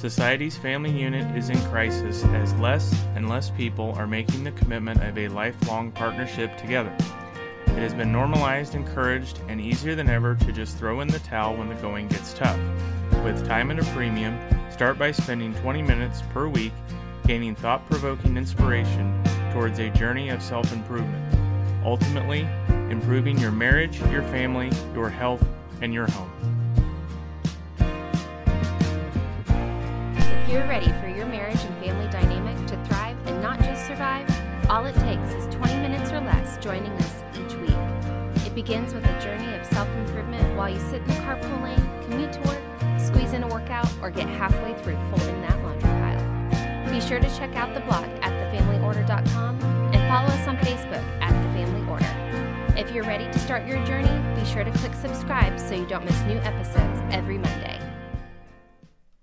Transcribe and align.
Society's 0.00 0.56
family 0.56 0.90
unit 0.90 1.36
is 1.36 1.50
in 1.50 1.60
crisis 1.64 2.24
as 2.24 2.54
less 2.54 2.90
and 3.16 3.28
less 3.28 3.50
people 3.50 3.92
are 3.98 4.06
making 4.06 4.44
the 4.44 4.52
commitment 4.52 5.04
of 5.04 5.18
a 5.18 5.28
lifelong 5.28 5.92
partnership 5.92 6.56
together. 6.56 6.96
It 7.66 7.82
has 7.82 7.92
been 7.92 8.10
normalized, 8.10 8.74
encouraged, 8.74 9.40
and 9.48 9.60
easier 9.60 9.94
than 9.94 10.08
ever 10.08 10.36
to 10.36 10.52
just 10.52 10.78
throw 10.78 11.02
in 11.02 11.08
the 11.08 11.18
towel 11.18 11.54
when 11.54 11.68
the 11.68 11.74
going 11.74 12.08
gets 12.08 12.32
tough. 12.32 12.58
With 13.24 13.46
time 13.46 13.70
at 13.70 13.78
a 13.78 13.84
premium, 13.92 14.40
start 14.70 14.98
by 14.98 15.12
spending 15.12 15.52
20 15.56 15.82
minutes 15.82 16.22
per 16.32 16.48
week 16.48 16.72
gaining 17.26 17.54
thought 17.54 17.84
provoking 17.90 18.38
inspiration 18.38 19.22
towards 19.52 19.80
a 19.80 19.90
journey 19.90 20.30
of 20.30 20.42
self 20.42 20.72
improvement, 20.72 21.84
ultimately, 21.84 22.48
improving 22.88 23.36
your 23.36 23.52
marriage, 23.52 24.00
your 24.10 24.22
family, 24.22 24.70
your 24.94 25.10
health, 25.10 25.46
and 25.82 25.92
your 25.92 26.10
home. 26.10 26.59
Ready 30.70 30.92
for 31.00 31.08
your 31.08 31.26
marriage 31.26 31.60
and 31.64 31.84
family 31.84 32.08
dynamic 32.12 32.56
to 32.64 32.76
thrive 32.84 33.16
and 33.26 33.42
not 33.42 33.58
just 33.58 33.88
survive, 33.88 34.24
all 34.70 34.86
it 34.86 34.94
takes 34.94 35.34
is 35.34 35.52
20 35.56 35.74
minutes 35.82 36.12
or 36.12 36.20
less 36.20 36.58
joining 36.58 36.92
us 36.92 37.24
each 37.34 37.54
week. 37.54 38.46
It 38.46 38.54
begins 38.54 38.94
with 38.94 39.04
a 39.04 39.20
journey 39.20 39.52
of 39.58 39.66
self 39.66 39.88
improvement 39.88 40.56
while 40.56 40.68
you 40.68 40.78
sit 40.78 41.02
in 41.02 41.08
the 41.08 41.14
carpool 41.14 41.60
lane, 41.64 42.04
commute 42.04 42.32
to 42.34 42.40
work, 42.42 42.62
squeeze 43.00 43.32
in 43.32 43.42
a 43.42 43.48
workout, 43.48 43.90
or 44.00 44.12
get 44.12 44.28
halfway 44.28 44.72
through 44.84 44.96
folding 45.10 45.40
that 45.40 45.60
laundry 45.64 45.90
pile. 45.90 46.88
Be 46.88 47.00
sure 47.00 47.18
to 47.18 47.36
check 47.36 47.56
out 47.56 47.74
the 47.74 47.80
blog 47.80 48.04
at 48.22 48.30
thefamilyorder.com 48.54 49.60
and 49.92 50.08
follow 50.08 50.28
us 50.28 50.46
on 50.46 50.56
Facebook 50.58 51.02
at 51.20 51.32
The 51.32 51.48
Family 51.58 51.90
Order. 51.90 52.76
If 52.78 52.94
you're 52.94 53.02
ready 53.02 53.24
to 53.24 53.38
start 53.40 53.66
your 53.66 53.84
journey, 53.84 54.40
be 54.40 54.46
sure 54.46 54.62
to 54.62 54.70
click 54.70 54.94
subscribe 54.94 55.58
so 55.58 55.74
you 55.74 55.86
don't 55.86 56.04
miss 56.04 56.22
new 56.22 56.38
episodes 56.38 57.00
every 57.10 57.38
Monday. 57.38 57.69